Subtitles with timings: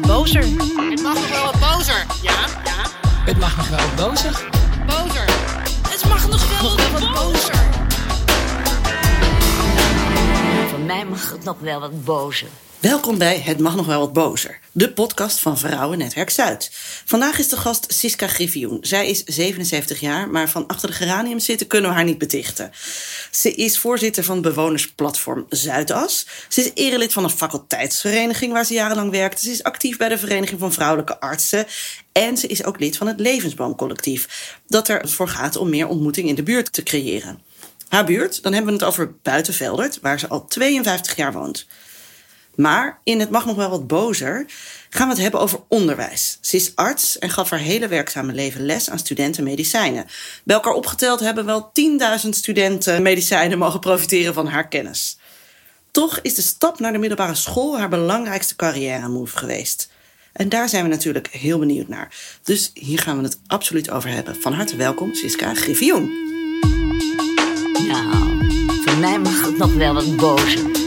[0.00, 0.42] wat bozer.
[0.90, 2.06] Het mag nog wel wat bozer.
[2.22, 2.32] Ja,
[2.64, 2.82] ja.
[3.24, 4.48] Het mag nog wel wat bozer.
[4.86, 5.24] Bozer.
[5.88, 7.54] Het mag nog wel Nog wel wat bozer.
[10.68, 12.48] Voor mij mag het nog wel wat bozer.
[12.84, 16.70] Welkom bij Het Mag Nog Wel Wat Bozer, de podcast van Vrouwennetwerk Zuid.
[17.04, 18.78] Vandaag is de gast Siska Griffioen.
[18.80, 22.70] Zij is 77 jaar, maar van achter de geranium zitten kunnen we haar niet betichten.
[23.30, 26.26] Ze is voorzitter van bewonersplatform Zuidas.
[26.48, 29.44] Ze is erelid van een faculteitsvereniging waar ze jarenlang werkte.
[29.44, 31.66] Ze is actief bij de Vereniging van Vrouwelijke Artsen.
[32.12, 36.34] En ze is ook lid van het Levensboomcollectief, dat ervoor gaat om meer ontmoeting in
[36.34, 37.42] de buurt te creëren.
[37.88, 41.66] Haar buurt, dan hebben we het over Buitenveldert, waar ze al 52 jaar woont.
[42.56, 44.46] Maar in Het Mag Nog Wel Wat Bozer
[44.90, 46.38] gaan we het hebben over onderwijs.
[46.40, 50.06] Ze is arts en gaf haar hele werkzame leven les aan studenten medicijnen.
[50.44, 51.72] Bij elkaar opgeteld hebben wel
[52.22, 55.18] 10.000 studenten medicijnen mogen profiteren van haar kennis.
[55.90, 59.88] Toch is de stap naar de middelbare school haar belangrijkste carrière move geweest.
[60.32, 62.14] En daar zijn we natuurlijk heel benieuwd naar.
[62.42, 64.36] Dus hier gaan we het absoluut over hebben.
[64.40, 66.12] Van harte welkom, Siska Griffioen.
[67.86, 68.46] Nou,
[68.84, 70.83] voor mij mag het nog wel wat bozer.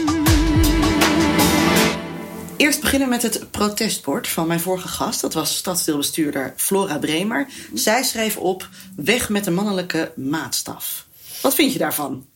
[2.58, 5.20] Eerst beginnen met het protestbord van mijn vorige gast.
[5.20, 7.46] Dat was stadsdeelbestuurder Flora Bremer.
[7.74, 11.06] Zij schreef op weg met de mannelijke maatstaf.
[11.42, 12.26] Wat vind je daarvan?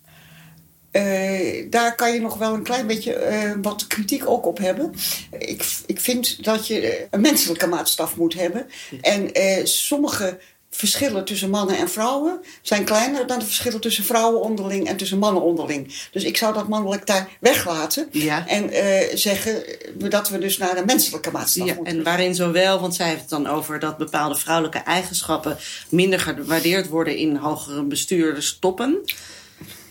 [0.91, 4.95] Eh, daar kan je nog wel een klein beetje eh, wat kritiek ook op hebben.
[5.39, 8.67] Ik, ik vind dat je een menselijke maatstaf moet hebben.
[9.01, 10.39] En eh, sommige
[10.75, 15.19] verschillen tussen mannen en vrouwen zijn kleiner dan de verschillen tussen vrouwen onderling en tussen
[15.19, 15.95] mannen onderling.
[16.13, 18.09] Dus ik zou dat mannelijk daar weglaten.
[18.11, 18.49] Ja.
[18.49, 19.63] En eh, zeggen
[19.95, 21.97] dat we dus naar een menselijke maatstaf Ja, moeten.
[21.97, 26.89] en waarin zowel, want zij heeft het dan over dat bepaalde vrouwelijke eigenschappen minder gewaardeerd
[26.89, 28.99] worden in hogere bestuurderstoppen.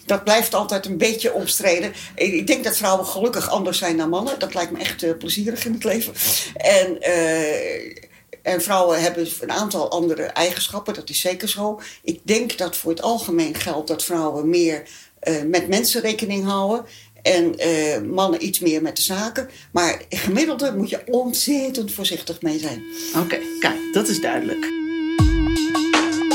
[0.06, 1.94] Dat blijft altijd een beetje omstreden.
[2.16, 4.40] Ik ik denk dat vrouwen gelukkig anders zijn dan mannen.
[4.40, 6.14] Dat lijkt me echt eh, plezierig in het leven.
[6.56, 8.10] En, eh,
[8.42, 11.82] en vrouwen hebben een aantal andere eigenschappen, dat is zeker zo.
[12.04, 14.84] Ik denk dat voor het algemeen geldt dat vrouwen meer
[15.20, 16.86] eh, met mensen rekening houden.
[17.22, 19.50] En eh, mannen iets meer met de zaken.
[19.72, 22.84] Maar gemiddelde moet je ontzettend voorzichtig mee zijn.
[23.18, 24.70] Oké, kijk, dat is duidelijk.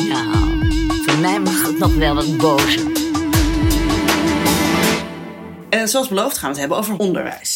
[0.09, 0.69] Nou,
[1.05, 3.05] voor mij mag het nog wel wat bozer.
[5.69, 7.56] En zoals beloofd gaan we het hebben over onderwijs.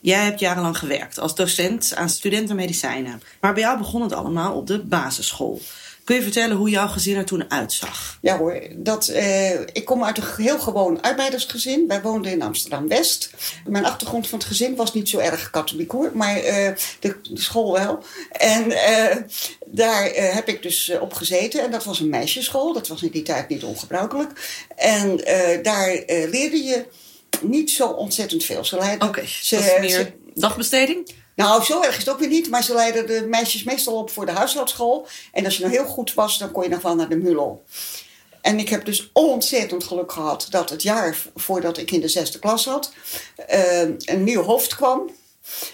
[0.00, 3.22] Jij hebt jarenlang gewerkt als docent aan studenten medicijnen.
[3.40, 5.60] Maar bij jou begon het allemaal op de basisschool.
[6.04, 8.18] Kun je vertellen hoe jouw gezin er toen uitzag?
[8.20, 11.88] Ja hoor, dat, eh, ik kom uit een heel gewoon arbeidersgezin.
[11.88, 13.30] Wij woonden in Amsterdam-West.
[13.66, 17.72] Mijn achtergrond van het gezin was niet zo erg katholiek hoor, maar eh, de, school
[17.72, 18.04] wel.
[18.30, 19.16] En eh,
[19.66, 21.62] daar heb ik dus op gezeten.
[21.62, 24.64] En dat was een meisjesschool, dat was in die tijd niet ongebruikelijk.
[24.76, 25.16] En
[25.62, 26.84] daar leerde je
[27.42, 28.64] niet zo ontzettend veel.
[28.64, 31.10] Ze leiden, Oké, ze, meer ze- dagbesteding?
[31.36, 32.50] nou, zo erg is het ook weer niet.
[32.50, 35.06] Maar ze leidden de meisjes meestal op voor de huishoudschool.
[35.32, 37.62] En als je nou heel goed was, dan kon je nog wel naar de MULO.
[38.40, 42.38] En ik heb dus ontzettend geluk gehad dat het jaar voordat ik in de zesde
[42.38, 42.92] klas zat,
[43.46, 45.10] eh, een nieuw hoofd kwam.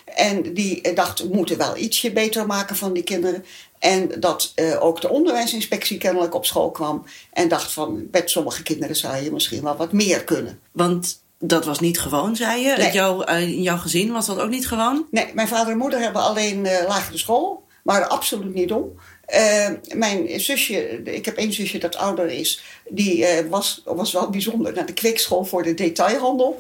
[0.05, 3.45] En die dacht, we moeten wel ietsje beter maken van die kinderen.
[3.79, 7.05] En dat eh, ook de onderwijsinspectie kennelijk op school kwam.
[7.33, 10.61] En dacht van, met sommige kinderen zou je misschien wel wat meer kunnen.
[10.73, 12.77] Want dat was niet gewoon, zei je.
[12.77, 12.85] Nee.
[12.85, 15.07] Het jou, eh, in jouw gezin was dat ook niet gewoon?
[15.11, 17.65] Nee, mijn vader en moeder hebben alleen eh, lagere school.
[17.83, 18.93] Maar absoluut niet om.
[19.27, 24.73] Eh, mijn zusje, ik heb één zusje dat ouder is, die was, was wel bijzonder
[24.73, 26.59] naar de kweekschool voor de detailhandel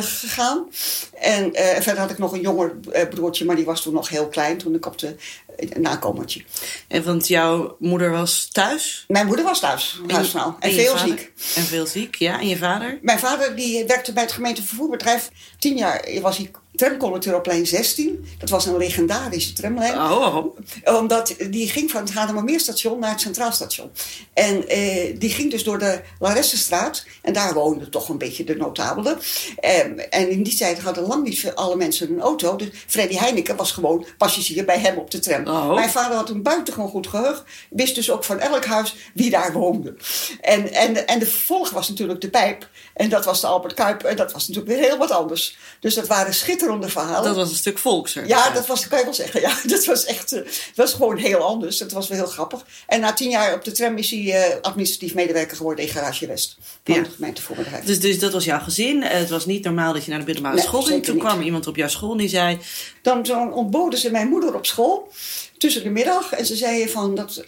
[0.00, 0.68] gegaan.
[1.14, 2.76] En verder had ik nog een jonger
[3.10, 5.16] broertje, maar die was toen nog heel klein toen ik op de
[5.56, 6.42] eh, nakomertje.
[6.88, 9.04] En want jouw moeder was thuis?
[9.08, 10.56] Mijn moeder was thuis, je- huisvrouw.
[10.60, 11.08] En, veel vader?
[11.18, 11.32] ziek.
[11.56, 12.40] En veel ziek, ja.
[12.40, 12.98] En je vader?
[13.02, 15.28] Mijn vader die werkte bij het gemeentevervoerbedrijf.
[15.58, 18.26] Tien jaar was hij tramconducteur op lijn 16.
[18.38, 19.92] Dat was een legendarische tramlijn.
[19.92, 20.54] Oh, waarom?
[20.84, 23.90] Omdat die ging van het Haarlemmermeerstation naar het Centraal Station.
[24.32, 27.04] En eh, die ging dus door de Laressenstraat.
[27.22, 29.18] En daar woonden toch een beetje de notabelen.
[29.60, 32.56] Ehm, en in die tijd hadden lang niet alle mensen een auto.
[32.56, 35.46] Dus Freddy Heineken was gewoon passagier bij hem op de tram.
[35.46, 35.74] Oh.
[35.74, 37.44] Mijn vader had een buitengewoon goed geheugen.
[37.70, 39.94] Wist dus ook van elk huis wie daar woonde.
[40.40, 42.68] En, en, en de vervolg was natuurlijk de pijp.
[42.94, 44.02] En dat was de Albert Kuip.
[44.02, 45.58] En dat was natuurlijk weer heel wat anders.
[45.80, 47.22] Dus dat waren schitterende verhalen.
[47.24, 48.26] Dat was een stuk volkser.
[48.26, 49.40] Ja, dat was, kan je wel zeggen.
[49.46, 50.40] Ja, dat was echt, eh,
[50.74, 51.78] was gewoon heel anders.
[51.78, 52.64] Het was wel heel grappig.
[52.86, 56.26] En na tien jaar op de tram is hij eh, administratief medewerker geworden in Garage
[56.26, 56.56] West.
[56.84, 57.00] Van Ja.
[57.02, 57.84] het gemeentevoerbedrijf.
[57.84, 59.02] Dus, dus dat was jouw gezin.
[59.02, 61.04] Eh, Het was niet normaal dat je naar de middelbare Nee, school ging.
[61.04, 61.24] Toen niet.
[61.24, 62.58] kwam iemand op jouw school en die zei...
[63.02, 65.12] Dan ontboden ze mijn moeder op school
[65.58, 66.32] tussen de middag.
[66.32, 67.42] En ze zeiden van, dat,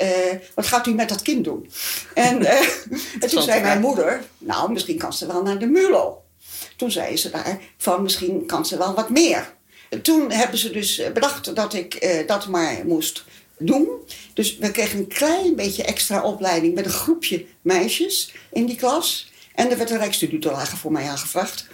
[0.55, 1.71] wat gaat u met dat kind doen?
[2.15, 2.45] En,
[3.21, 6.23] en toen zei mijn moeder, nou misschien kan ze wel naar de MULO.
[6.79, 9.57] Toen zei ze daar van, misschien kan ze wel wat meer.
[10.03, 13.25] Toen hebben ze dus eh, bedacht dat ik eh, dat maar moest
[13.59, 13.89] doen.
[14.35, 19.31] Dus we kregen een klein beetje extra opleiding met een groepje meisjes in die klas.
[19.55, 21.67] En er werd een rijksstudietoelage voor mij aangevraagd.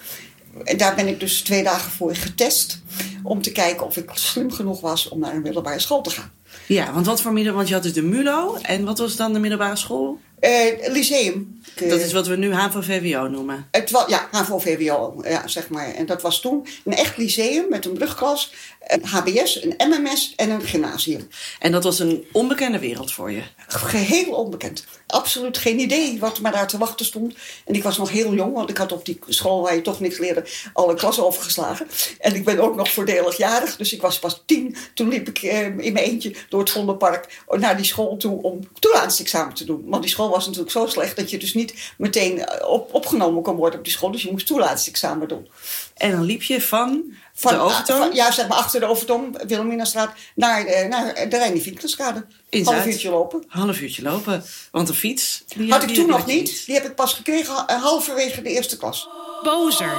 [0.64, 2.82] En daar ben ik dus twee dagen voor getest.
[3.22, 6.32] Om te kijken of ik slim genoeg was om naar een middelbare school te gaan.
[6.66, 7.54] Ja, want wat voor middel...
[7.54, 8.58] Want je had dus de MULO.
[8.62, 10.20] En wat was dan de middelbare school?
[10.40, 11.62] Eh, lyceum.
[11.74, 13.68] Dat is wat we nu HAVO-VWO noemen.
[13.70, 15.94] Het was, ja, HAVO-VWO, ja, zeg maar.
[15.94, 18.52] En dat was toen een echt lyceum met een brugklas,
[18.86, 21.28] een HBS, een MMS en een gymnasium.
[21.58, 23.42] En dat was een onbekende wereld voor je.
[23.66, 24.84] Geheel onbekend.
[25.06, 27.34] Absoluut geen idee wat me daar te wachten stond.
[27.64, 30.00] En ik was nog heel jong, want ik had op die school waar je toch
[30.00, 31.86] niks leerde alle klassen overgeslagen.
[32.18, 34.76] En ik ben ook nog voordelig jarig, dus ik was pas tien.
[34.94, 38.68] Toen liep ik eh, in mijn eentje door het Vondelpark naar die school toe om
[38.78, 39.84] toelatingsexamen te doen.
[39.86, 43.42] Want die school was natuurlijk zo slecht dat je dus niet meteen eh, op, opgenomen
[43.42, 44.10] kon worden op die school.
[44.10, 45.48] Dus je moest toelatingsexamen doen.
[45.96, 47.02] En dan liep je van,
[47.34, 47.98] Van, de Overtoom...
[47.98, 52.26] van- ja, zeg maar achter de Overtoom, Wilhelminastraat, naar, eh, naar de Reine.
[52.48, 53.44] In Half uurtje lopen.
[53.48, 54.44] half uurtje lopen.
[54.70, 55.44] Want een fiets...
[55.56, 56.62] Die Had ik toen nog niet.
[56.66, 59.08] Die heb ik pas gekregen eh, halverwege de eerste klas.
[59.42, 59.92] Bozer.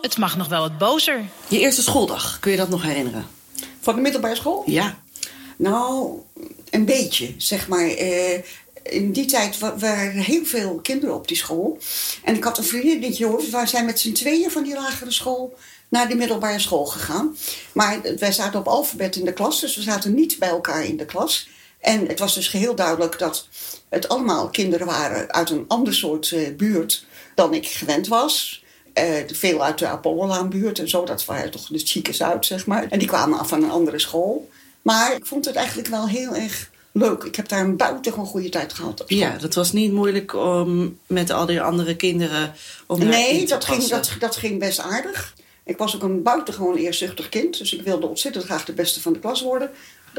[0.00, 1.24] Het mag nog wel wat bozer.
[1.48, 3.26] Je eerste schooldag, kun je dat nog herinneren?
[3.80, 4.62] Van de middelbare school?
[4.66, 4.98] Ja.
[5.58, 6.18] Nou,
[6.70, 7.88] een beetje, zeg maar.
[7.88, 8.38] Eh,
[8.82, 11.78] in die tijd wa- waren heel veel kinderen op die school.
[12.24, 13.40] En ik had een vriendinnetje, hoor.
[13.50, 15.54] We zijn met z'n tweeën van die lagere school
[15.88, 17.36] naar de middelbare school gegaan.
[17.72, 20.96] Maar wij zaten op alfabet in de klas, dus we zaten niet bij elkaar in
[20.96, 21.48] de klas.
[21.80, 23.48] En het was dus geheel duidelijk dat
[23.88, 28.64] het allemaal kinderen waren uit een ander soort eh, buurt dan ik gewend was.
[28.92, 32.86] Eh, veel uit de Apollolaanbuurt en zo, dat waren toch de chique Zuid, zeg maar.
[32.88, 34.48] En die kwamen af van een andere school.
[34.94, 37.22] Maar ik vond het eigenlijk wel heel erg leuk.
[37.22, 39.04] Ik heb daar een buitengewoon goede tijd gehad.
[39.06, 42.54] Ja, dat was niet moeilijk om met al die andere kinderen...
[42.86, 45.34] Om Nee, te dat ging, dat, dat ging best aardig.
[45.64, 47.58] Ik was ook een buitengewoon eerzuchtig kind.
[47.58, 49.70] Dus ik wilde ontzettend graag de beste van de klas worden.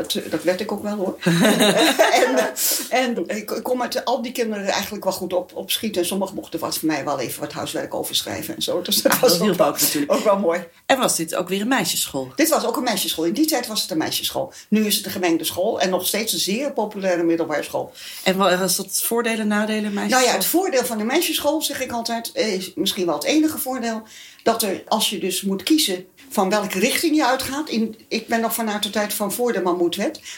[0.01, 1.15] Dat, eh, dat werd ik ook wel hoor.
[1.23, 2.45] en eh,
[2.89, 6.01] en ik, ik kon met al die kinderen eigenlijk wel goed op, opschieten.
[6.01, 8.81] En sommigen mochten wat van mij wel even wat huiswerk overschrijven en zo.
[8.81, 10.11] Dus dat Ah, was dat ook, hielp wel, ook natuurlijk.
[10.11, 10.63] ook wel mooi.
[10.85, 12.31] En was dit ook weer een meisjesschool?
[12.35, 13.25] Dit was ook een meisjesschool.
[13.25, 14.53] In die tijd was het een meisjesschool.
[14.69, 15.81] Nu is het een gemengde school.
[15.81, 17.91] En nog steeds een zeer populaire middelbare school.
[18.23, 20.09] En wa- was dat voordelen, nadelen, meisjesschool?
[20.19, 23.57] Nou ja, het voordeel van de meisjesschool, zeg ik altijd, is misschien wel het enige
[23.57, 24.01] voordeel.
[24.43, 27.69] Dat er, als je dus moet kiezen van welke richting je uitgaat.
[27.69, 29.61] In, ik ben nog vanuit de tijd van voor de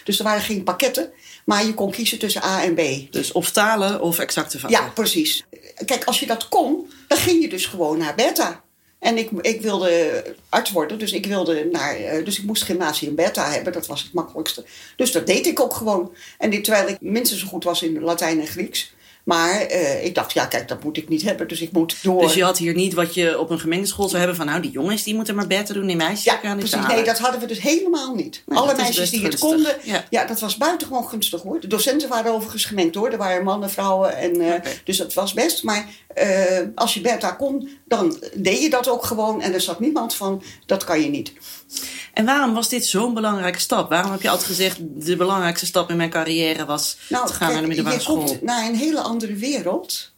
[0.03, 1.11] Dus er waren geen pakketten.
[1.45, 3.11] Maar je kon kiezen tussen A en B.
[3.11, 4.79] Dus of talen of exacte vakken.
[4.79, 5.45] Ja, precies.
[5.85, 8.63] Kijk, als je dat kon, dan ging je dus gewoon naar beta.
[8.99, 13.15] En ik, ik wilde arts worden, dus ik, wilde naar, eh, dus ik moest gymnasium
[13.15, 13.73] beta hebben.
[13.73, 14.65] Dat was het makkelijkste.
[14.95, 16.15] Dus dat deed ik ook gewoon.
[16.37, 18.93] En dit, terwijl ik minstens zo goed was in Latijn en Grieks.
[19.23, 21.47] Maar eh, ik dacht, ja, kijk, dat moet ik niet hebben.
[21.47, 22.21] Dus ik moet door.
[22.21, 24.45] Dus je had hier niet wat je op een gemengde school zou hebben van...
[24.45, 26.87] nou, die jongens die moeten maar beter doen, die meisjes Ja, gaan precies.
[26.87, 28.43] Nee, dat hadden we dus helemaal niet.
[28.45, 29.49] Nee, Alle meisjes die het gunstig.
[29.49, 29.75] konden.
[29.83, 30.05] Ja.
[30.09, 30.25] Ja.
[30.25, 31.59] dat was buitengewoon gunstig hoor.
[31.59, 33.09] De docenten waren overigens gemengd hoor.
[33.11, 34.17] Er waren mannen, vrouwen.
[34.17, 34.71] En, eh.
[34.83, 35.63] Dus dat was best.
[35.63, 39.41] Maar eh, als je beta kon, dan deed je dat ook gewoon.
[39.41, 41.33] En er zat niemand van, dat kan je niet.
[42.13, 43.89] En waarom was dit zo'n belangrijke stap?
[43.89, 44.77] Waarom heb je altijd gezegd...
[44.81, 48.01] de belangrijkste stap in mijn carrière was te gaan kijk, naar de middelbare Nou, je
[48.01, 48.35] school?
[48.35, 50.11] komt naar een hele andere wereld.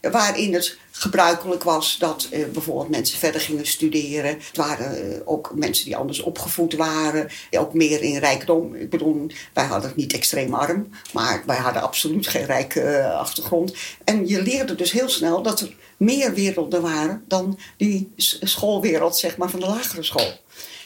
[0.00, 4.30] Waarin het gebruikelijk was dat eh, bijvoorbeeld mensen verder gingen studeren.
[4.30, 7.30] Het waren eh, ook mensen die anders opgevoed waren.
[7.50, 8.74] Ook meer in rijkdom.
[8.74, 10.90] Ik bedoel, wij hadden het niet extreem arm.
[11.12, 13.74] Maar wij hadden absoluut geen rijke eh, achtergrond.
[14.04, 19.36] En je leerde dus heel snel dat er meer werelden waren dan die schoolwereld zeg
[19.36, 20.32] maar, van de lagere school.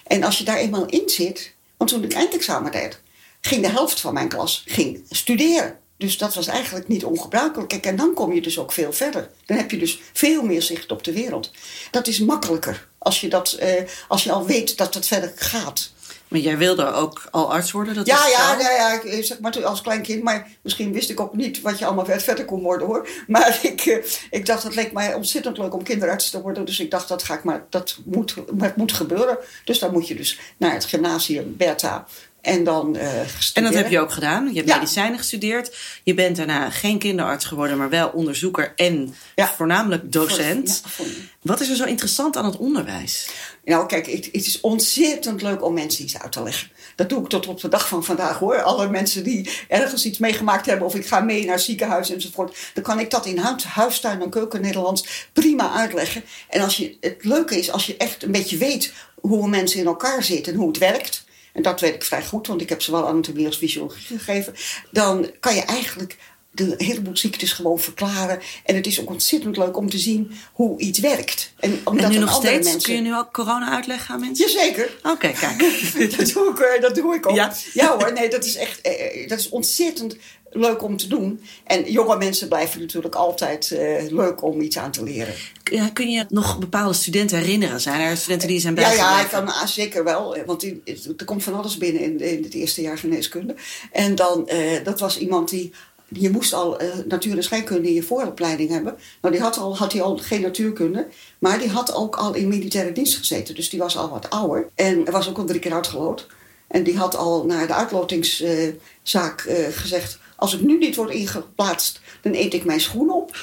[0.05, 3.01] En als je daar eenmaal in zit, want toen ik eindexamen deed,
[3.41, 5.79] ging de helft van mijn klas ging studeren.
[5.97, 7.69] Dus dat was eigenlijk niet ongebruikelijk.
[7.69, 9.31] Kijk, en dan kom je dus ook veel verder.
[9.47, 11.51] Dan heb je dus veel meer zicht op de wereld.
[11.91, 15.93] Dat is makkelijker als je, dat, eh, als je al weet dat dat verder gaat.
[16.35, 17.95] Maar jij wilde ook al arts worden?
[17.95, 20.23] Dat Ja, is ja, ja, ja, ik, eh, zeg maar toen als klein kind.
[20.23, 23.09] Maar misschien wist ik ook niet wat je allemaal ver- verder kon worden hoor.
[23.27, 26.65] Maar ik, eh, ik dacht, het leek mij ontzettend leuk om kinderarts te worden.
[26.65, 29.39] Dus ik dacht, dat, ga ik maar, dat moet, het moet gebeuren.
[29.65, 32.07] Dus dan moet je dus naar het gymnasium Bertha.
[32.45, 33.19] En dan eh
[33.55, 34.49] En dat heb je ook gedaan.
[34.49, 34.75] Je hebt Ja.
[34.75, 35.77] medicijnen gestudeerd.
[36.03, 39.53] Je bent daarna geen kinderarts geworden, maar wel onderzoeker en Ja.
[39.57, 40.81] voornamelijk docent.
[40.85, 41.07] Ja, voor-
[41.43, 43.29] Wat is er zo interessant aan het onderwijs?
[43.65, 46.69] Nou, kijk, het, het is ontzettend leuk om mensen iets uit te leggen.
[46.97, 48.63] Dat doe ik tot op de dag van vandaag hoor.
[48.63, 52.83] Alle mensen die ergens iets meegemaakt hebben, of ik ga mee naar ziekenhuis enzovoort, dan
[52.83, 56.25] kan ik dat in huis, huistuin en keuken Nederlands prima uitleggen.
[56.49, 59.87] En als je, het leuke is, als je echt een beetje weet hoe mensen in
[59.87, 61.24] elkaar zitten en hoe het werkt.
[61.55, 64.55] En dat weet ik vrij goed, want ik heb zowel anatomie als fysiologie gegeven.
[64.91, 66.17] Dan kan je eigenlijk
[66.51, 68.41] de heleboel ziektes gewoon verklaren.
[68.65, 71.53] En het is ook ontzettend leuk om te zien hoe iets werkt.
[71.61, 72.65] En, omdat En nu nog steeds?
[72.65, 74.47] mensen- Kun je nu ook corona uitleggen aan mensen?
[74.51, 74.91] Jazeker.
[75.03, 75.59] Oké, kijk.
[76.17, 77.37] dat, doe ik, eh, dat doe ik ook.
[77.37, 77.55] Ja?
[77.73, 80.17] Ja, hoor, nee, dat is echt eh, dat is ontzettend
[80.55, 81.41] leuk om te doen.
[81.65, 85.35] En jonge mensen blijven natuurlijk altijd eh, leuk om iets aan te leren.
[85.71, 87.81] Ja, kun je nog bepaalde studenten herinneren?
[87.81, 89.15] Zijn er studenten die zijn Ja, bijgebleven?
[89.17, 90.37] ja, ik kan ah, zeker wel.
[90.37, 90.83] eh, Want die,
[91.17, 93.55] er komt van alles binnen in, in het eerste jaar geneeskunde.
[93.93, 95.73] En dan, eh, dat was iemand die...
[96.09, 98.97] Je moest al eh, natuur- en scheikunde in je vooropleiding hebben.
[99.21, 101.07] Nou, die had, al, had hij al geen natuurkunde.
[101.39, 103.55] Maar die had ook al in militaire dienst gezeten.
[103.55, 104.69] Dus die was al wat ouder.
[104.75, 106.27] En was ook al drie keer uitgeloot.
[106.69, 110.19] En die had al naar de uitlotingszaak gezegd...
[110.37, 113.37] Als ik nu niet word ingeplaatst, dan eet ik mijn schoen op.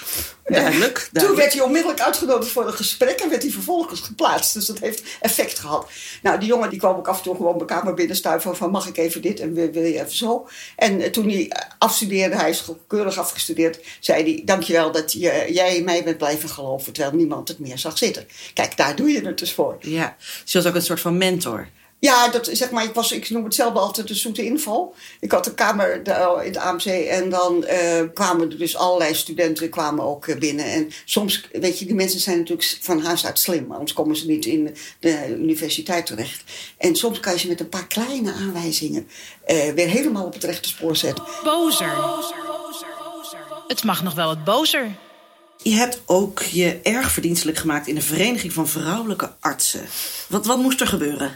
[0.45, 4.53] Duidelijk, Toen werd hij onmiddellijk uitgenodigd voor een gesprek en werd hij vervolgens geplaatst.
[4.53, 5.89] Dus dat heeft effect gehad.
[6.21, 8.87] Nou, die jongen die kwam ook af en toe gewoon mijn kamer binnenstuiven van mag
[8.87, 10.47] ik even dit en wil wil je even zo.
[10.75, 15.75] En eh, toen hij afstudeerde, hij is keurig afgestudeerd, zei hij dankjewel dat je, jij
[15.75, 18.27] in mij bent blijven geloven terwijl niemand het meer zag zitten.
[18.53, 19.77] Kijk, daar doe je het dus voor.
[19.79, 21.67] Ja, je was ook een soort van mentor.
[22.01, 24.95] Ja, dat, zeg maar, ik, was, ik noem het zelf altijd de zoete inval.
[25.19, 29.13] Ik had een kamer de- in het AMC en dan eh, kwamen er dus allerlei
[29.15, 30.65] studenten kwamen ook eh, binnen.
[30.65, 34.25] En soms, weet je, die mensen zijn natuurlijk van huis uit slim, anders komen ze
[34.27, 36.43] niet in de universiteit terecht.
[36.77, 39.07] En soms kan je ze met een paar kleine aanwijzingen
[39.45, 41.23] eh, weer helemaal op het rechte spoor zetten.
[41.43, 41.93] Bozer.
[43.67, 44.91] Het mag nog wel wat bozer.
[45.63, 49.85] Je hebt ook je erg verdienstelijk gemaakt in de Vereniging van Vrouwelijke Artsen.
[50.27, 51.35] Wat, wat moest er gebeuren?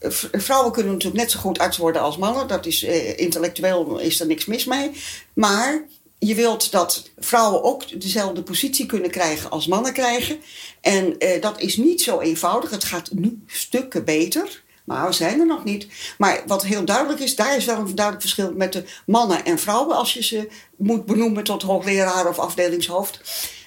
[0.00, 2.46] V- Vrouwen kunnen natuurlijk net zo goed arts worden als mannen.
[2.48, 4.90] Dat is, eh, intellectueel is er niks mis mee.
[5.34, 5.84] Maar
[6.18, 10.38] je wilt dat vrouwen ook dezelfde positie kunnen krijgen als mannen krijgen.
[10.80, 12.70] En eh, dat is niet zo eenvoudig.
[12.70, 14.62] Het gaat nu stukken beter.
[14.84, 15.86] Maar we zijn er nog niet.
[16.18, 19.58] Maar wat heel duidelijk is, daar is wel een duidelijk verschil met de mannen en
[19.58, 19.96] vrouwen.
[19.96, 23.20] Als je ze moet benoemen tot hoogleraar of afdelingshoofd.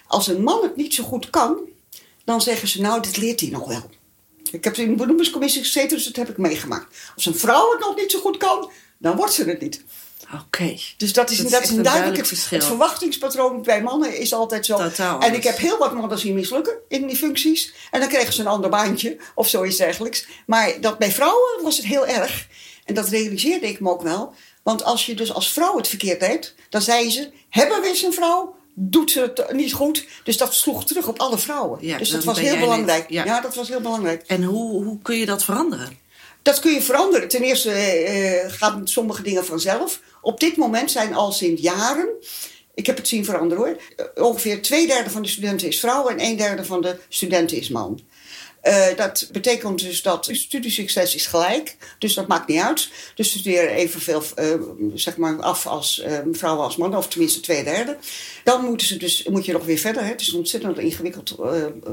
[0.08, 1.58] Als een man het niet zo goed kan,
[2.26, 3.90] dan zeggen ze nou, dit leert hij nog wel.
[4.54, 6.96] Ik heb in de benoemingscommissie gezeten, dus dat heb ik meegemaakt.
[7.16, 9.84] Als een vrouw het nog niet zo goed kan, dan wordt ze het niet.
[10.34, 10.78] Oké.
[10.98, 12.58] Dus dat is, Dat is dat echt is een een duidelijk verschil.
[12.58, 14.78] Het verwachtingspatroon bij mannen is altijd zo.
[14.78, 17.74] Totaal en ik heb heel wat mannen zien mislukken in die functies.
[17.92, 20.26] En dan kregen ze een ander baantje of zoiets dergelijks.
[20.46, 22.48] Maar dat bij vrouwen was het heel erg.
[22.86, 24.34] En dat realiseerde ik me ook wel.
[24.64, 28.02] Want als je dus als vrouw het verkeerd deed, dan zei ze: hebben we eens
[28.02, 28.56] een vrouw?
[28.76, 30.06] Doet ze het niet goed?
[30.24, 31.78] Dus dat sloeg terug op alle vrouwen.
[31.82, 33.10] Ja, dus dat was heel net- belangrijk.
[33.10, 33.26] ja.
[33.26, 34.24] ja, dat was heel belangrijk.
[34.28, 35.98] En hoe, hoe kun je dat veranderen?
[36.42, 37.28] Dat kun je veranderen.
[37.28, 40.00] Ten eerste eh, gaan sommige dingen vanzelf.
[40.22, 42.08] Op dit moment zijn al sinds jaren,
[42.74, 43.78] ik heb het zien veranderen hoor,
[44.16, 47.58] eh, ongeveer twee derde van de studenten is vrouw en een derde van de studenten
[47.58, 48.00] is man.
[48.64, 51.76] Eh, dat betekent dus dat studiesucces is gelijk.
[52.00, 52.90] Dus dat maakt niet uit.
[53.16, 54.46] Dus studeren evenveel eh,
[54.94, 57.98] zeg maar af als eh, vrouwen als mannen, of tenminste twee derde.
[58.44, 60.02] Dan moeten ze dus, moet je nog weer verder.
[60.04, 60.08] Hè.
[60.10, 61.36] Het is een ontzettend ingewikkeld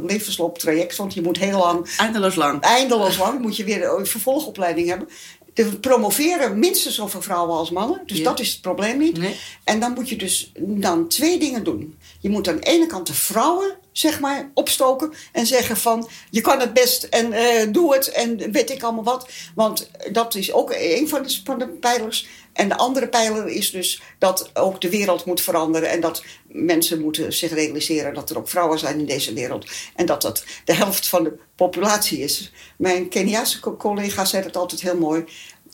[0.07, 2.61] levenslooptraject, want je moet heel lang Eindeloos lang.
[2.63, 5.09] eindeloos lang moet je weer een vervolgopleiding hebben.
[5.55, 8.03] De promoveren minstens zoveel vrouwen als mannen.
[8.07, 8.25] Dus Ja.
[8.25, 9.19] dat is het probleem niet.
[9.19, 9.37] Nee.
[9.65, 11.99] En dan moet je dus dan twee dingen doen.
[12.21, 16.41] Je moet aan de ene kant de vrouwen zeg maar opstoken en zeggen van je
[16.41, 19.29] kan het best en eh, doe het en weet ik allemaal wat.
[19.55, 22.29] Want dat is ook een van de, van de pijlers.
[22.53, 25.91] En de andere pijler is dus dat ook de wereld moet veranderen.
[25.91, 29.71] En dat mensen moeten zich realiseren dat er ook vrouwen zijn in deze wereld.
[29.97, 32.53] En dat dat de helft van de populatie is.
[32.79, 35.25] Mijn Keniaanse co- collega zei dat altijd heel mooi.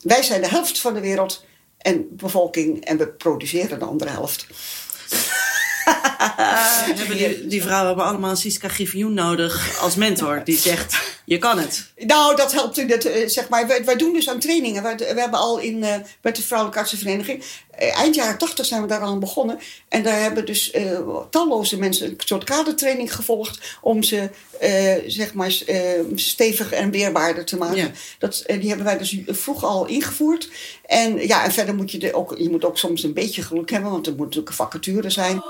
[0.02, 1.44] Wij zijn de helft van de wereld
[1.78, 4.46] en bevolking en we produceren de andere helft.
[6.96, 10.40] hebben die, die vrouwen hebben allemaal een Siska Griffioen nodig als mentor.
[10.44, 11.92] Die zegt, je kan het.
[11.96, 13.66] Nou, dat helpt het, eh, zeg maar.
[13.66, 14.82] Wij, wij doen dus aan trainingen.
[14.82, 17.44] We, we hebben al in, eh, met de Vrouwelijke Artsenvereniging,
[17.76, 19.58] eh, eind jaren tachtig zijn we daar al aan begonnen.
[19.88, 25.34] En daar hebben dus eh, talloze mensen een soort kadertraining gevolgd om ze, eh, zeg
[25.34, 25.80] maar, eh,
[26.14, 27.76] stevig en weerbaarder te maken.
[27.76, 27.90] Ja.
[28.18, 30.48] Dat, die hebben wij dus vroeg al ingevoerd.
[30.86, 33.70] En ja, en verder moet je, de, ook, je moet ook soms een beetje geluk
[33.70, 35.42] hebben, want er moet natuurlijk een vacature zijn.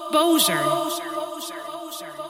[0.47, 1.05] Bozer.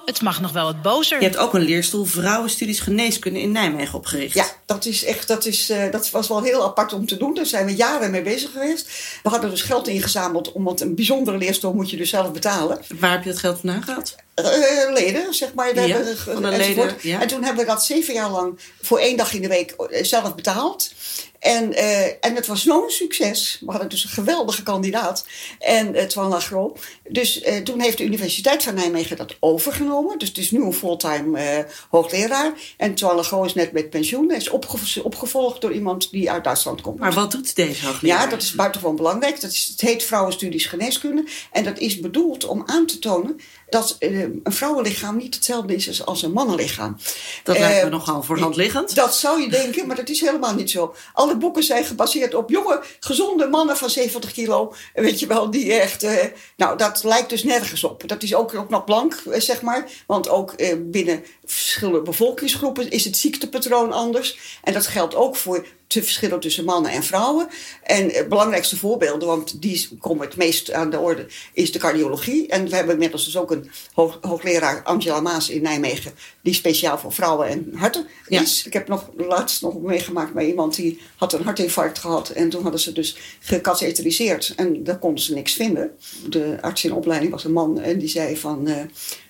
[0.05, 1.19] Het mag nog wel wat bozer.
[1.19, 4.35] Je hebt ook een leerstoel Vrouwenstudies Geneeskunde in Nijmegen opgericht.
[4.35, 7.35] Ja, dat is echt, dat, is, eh, dat was wel heel apart om te doen.
[7.35, 8.89] Daar zijn we jaren mee bezig geweest.
[9.23, 12.81] We hadden dus geld ingezameld, omdat een bijzondere leerstoel moet je dus zelf betalen.
[12.99, 14.15] Waar heb je dat geld vandaan gehaald?
[14.45, 15.75] Eh, leden, zeg maar.
[15.75, 16.91] We Ja, hebben, van de enzovoort.
[16.91, 17.21] leden, ja.
[17.21, 20.05] En toen hebben we dat zeven jaar lang voor één dag in de week eh,
[20.05, 20.91] zelf betaald.
[21.39, 23.59] En, eh, en het was zo'n succes.
[23.65, 25.27] We hadden dus een geweldige kandidaat.
[25.59, 26.77] En uh, Twan Lagro.
[27.09, 30.19] Dus eh, toen heeft de Universiteit van Nijmegen dat overgenomen.
[30.19, 32.53] Dus het is nu een fulltime eh, hoogleraar.
[32.77, 34.29] En Twan Lagro is net met pensioen.
[34.29, 36.99] Hij is opgev- opgevolgd door iemand die uit Duitsland komt.
[36.99, 38.21] Maar wat doet deze hoogleraar?
[38.23, 39.41] Ja, dat is buitengewoon belangrijk.
[39.41, 41.25] Dat is, het heet Vrouwenstudies Geneeskunde.
[41.53, 46.07] En dat is bedoeld om aan te tonen dat eh, een vrouwenlichaam niet hetzelfde is
[46.07, 46.97] als een mannenlichaam.
[47.43, 48.95] Dat lijkt me Eh, nogal voor de hand liggend.
[48.95, 50.95] Dat zou je denken, maar dat is helemaal niet zo.
[51.13, 54.75] Alle boeken zijn gebaseerd op jonge, gezonde mannen van 70 kilo.
[54.95, 56.03] Weet je wel, die echt.
[56.03, 56.25] eh,
[56.57, 58.09] nou, dat lijkt dus nergens op.
[58.09, 59.89] Dat is ook, ook nog blank, eh, zeg maar.
[60.07, 64.39] Want ook binnen verschillende bevolkingsgroepen is het ziektepatroon anders.
[64.63, 67.49] En dat geldt ook voor de verschillen tussen mannen en vrouwen.
[67.83, 72.47] En het belangrijkste voorbeelden, want die komen het meest aan de orde, is de cardiologie.
[72.49, 76.99] En we hebben inmiddels dus ook een hoog, hoogleraar, Angela Maas in Nijmegen, die speciaal
[76.99, 78.41] voor vrouwen en harten Ja.
[78.43, 78.67] is.
[78.67, 82.29] Ik heb nog laatst nog meegemaakt bij iemand die had een hartinfarct gehad.
[82.29, 84.53] En toen hadden ze dus gecatheteriseerd.
[84.57, 85.97] En daar konden ze niks vinden.
[86.29, 88.69] De arts in opleiding was een man en die zei van...
[88.69, 88.77] eh,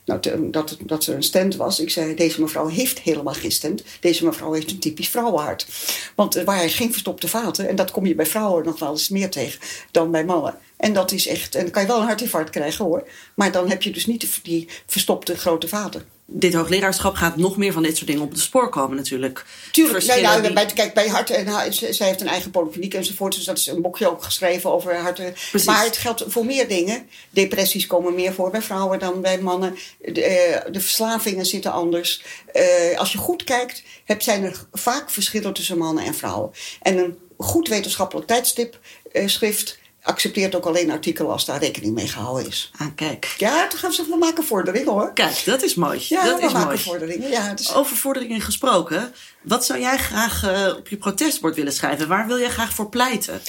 [0.07, 1.81] nou, dat, dat er een stent was.
[1.81, 3.83] Ik zei, deze mevrouw heeft helemaal geen stent.
[4.01, 5.67] Deze mevrouw heeft een typisch vrouwenhart.
[6.15, 7.69] Want er waren geen verstopte vaten.
[7.69, 9.61] En dat kom je bij vrouwen nog wel eens meer tegen
[9.91, 10.59] dan bij mannen.
[10.77, 11.55] En dat is echt...
[11.55, 13.09] En dan kan je wel een hartinfarct krijgen hoor.
[13.35, 16.16] Maar dan heb je dus niet die verstopte grote vaten.
[16.29, 19.45] Dit hoogleraarschap gaat nog meer van dit soort dingen op het spoor komen natuurlijk.
[19.73, 22.51] Tuurlijk, nee, nou, die- bij, kijk, bij hart en haar- ze- zij heeft een eigen
[22.51, 23.35] polykliniek enzovoort.
[23.35, 25.33] Dus dat is een boekje ook geschreven over harten.
[25.51, 25.67] Precies.
[25.67, 27.09] Maar het geldt voor meer dingen.
[27.31, 29.77] Depressies komen meer voor bij vrouwen dan bij mannen.
[30.13, 32.23] De, eh, de verslavingen zitten anders.
[32.53, 36.51] Eh, als je goed kijkt, heb, zijn er vaak verschillen tussen mannen en vrouwen.
[36.83, 38.79] En een goed wetenschappelijk tijdstip
[39.13, 42.71] eh, schrift accepteert ook alleen artikelen als daar rekening mee gehouden is.
[42.77, 43.35] Ah, kijk.
[43.39, 45.13] Ja, dan gaan ze we maken vorderingen hoor.
[45.13, 46.05] Kijk, dat is mooi.
[46.09, 46.79] Ja, dat we is maken mooi.
[46.79, 47.31] vorderingen.
[47.31, 47.75] Ja, het is...
[47.75, 49.15] Over vorderingen gesproken.
[49.43, 52.09] Wat zou jij graag eh, op je protestbord willen schrijven?
[52.09, 53.41] Waar wil jij graag voor pleiten?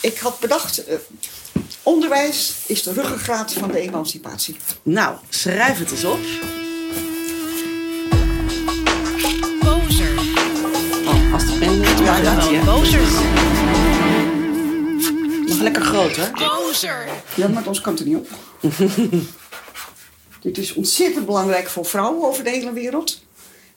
[0.00, 0.96] Ik had bedacht, eh,
[1.82, 4.56] onderwijs is de ruggengraat van de emancipatie.
[4.82, 6.20] Nou, schrijf het eens op.
[9.60, 10.18] Bozer.
[11.06, 11.80] Oh, als de pen
[12.52, 12.64] ja.
[12.64, 13.45] Bozer.
[15.72, 16.30] Lekker groot, hè?
[16.30, 17.08] Bozer.
[17.34, 18.28] Ja, maar ons kan het er niet op.
[20.40, 23.24] Dit is ontzettend belangrijk voor vrouwen over de hele wereld.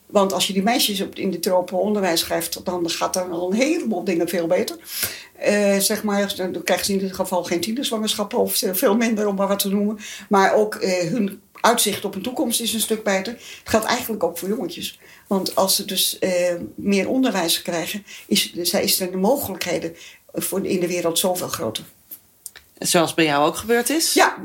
[0.05, 3.51] Want als je die meisjes op, in de tropen onderwijs schrijft, dan gaat er al
[3.51, 4.77] een heleboel dingen veel beter.
[5.33, 9.35] Eh, zeg maar, dan krijgen ze in ieder geval geen tienerzwangerschappen of veel minder, om
[9.35, 9.99] maar wat te noemen.
[10.29, 13.33] Maar ook eh, hun uitzicht op een toekomst is een stuk beter.
[13.33, 14.99] Het geldt eigenlijk ook voor jongetjes.
[15.27, 19.95] Want als ze dus eh, meer onderwijs krijgen, is, zijn de mogelijkheden
[20.33, 21.83] voor, in de wereld zoveel groter.
[22.77, 24.13] Zoals bij jou ook gebeurd is.
[24.13, 24.35] Ja,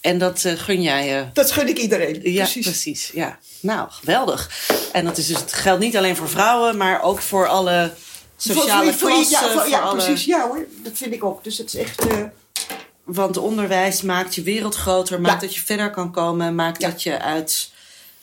[0.00, 1.18] En dat eh, gun jij...
[1.20, 2.32] eh, dat gun ik iedereen.
[2.32, 2.64] ja, Precies.
[2.66, 3.10] precies.
[3.14, 3.38] Ja.
[3.60, 4.68] Nou, geweldig.
[4.92, 7.92] En dat is dus, het geldt niet alleen voor vrouwen, maar ook voor alle
[8.36, 9.46] sociale Voor- klassen.
[9.48, 10.24] ja, voor- ja, alle- precies.
[10.24, 11.44] Ja hoor, dat vind ik ook.
[11.44, 12.06] Dus het is echt...
[12.06, 12.22] eh,
[13.04, 15.46] Want onderwijs maakt je wereld groter, maakt Ja.
[15.46, 16.88] dat je verder kan komen, maakt Ja.
[16.90, 17.70] dat je uit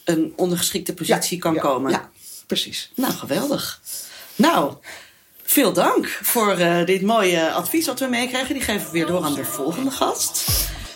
[0.04, 1.92] een ondergeschikte positie kan komen.
[1.92, 2.10] Ja,
[2.48, 2.92] precies.
[2.96, 3.82] Nou, geweldig.
[4.36, 4.74] Nou,
[5.54, 8.54] veel dank voor eh, dit mooie advies wat we meekregen.
[8.54, 10.46] Die geven we weer door aan de volgende gast.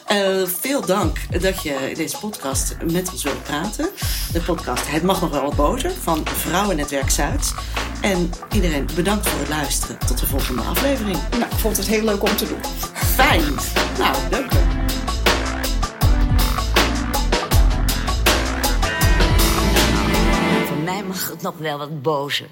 [0.06, 3.90] Eh, veel dank dat je in deze podcast met ons wilde praten.
[4.34, 7.54] De podcast Het mag nog wel wat boter van Vrouwennetwerk Zuid.
[8.02, 9.98] En iedereen bedankt voor het luisteren.
[10.08, 11.18] Tot de volgende aflevering.
[11.32, 12.64] Nou, ik vond het heel leuk om te doen.
[12.94, 13.44] Fijn.
[13.98, 14.58] Nou, dank u.
[20.66, 22.48] Voor mij mag het nog wel wat bozer.